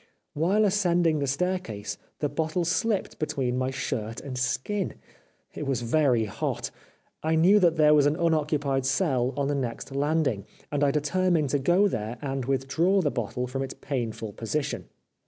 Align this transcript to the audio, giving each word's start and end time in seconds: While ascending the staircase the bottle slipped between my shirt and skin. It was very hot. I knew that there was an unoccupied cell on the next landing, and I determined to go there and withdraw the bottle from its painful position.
While 0.33 0.65
ascending 0.65 1.19
the 1.19 1.27
staircase 1.27 1.99
the 2.21 2.27
bottle 2.27 2.65
slipped 2.65 3.19
between 3.19 3.55
my 3.59 3.69
shirt 3.69 4.19
and 4.19 4.35
skin. 4.35 4.95
It 5.53 5.67
was 5.67 5.81
very 5.83 6.25
hot. 6.25 6.71
I 7.21 7.35
knew 7.35 7.59
that 7.59 7.75
there 7.75 7.93
was 7.93 8.07
an 8.07 8.15
unoccupied 8.15 8.87
cell 8.87 9.31
on 9.37 9.47
the 9.47 9.53
next 9.53 9.91
landing, 9.95 10.47
and 10.71 10.83
I 10.83 10.89
determined 10.89 11.49
to 11.51 11.59
go 11.59 11.87
there 11.87 12.17
and 12.19 12.45
withdraw 12.45 13.01
the 13.03 13.11
bottle 13.11 13.45
from 13.45 13.61
its 13.61 13.75
painful 13.75 14.33
position. 14.33 14.85